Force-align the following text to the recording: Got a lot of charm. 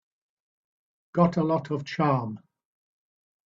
Got 1.13 1.37
a 1.37 1.43
lot 1.43 1.69
of 1.69 1.85
charm. 1.85 2.39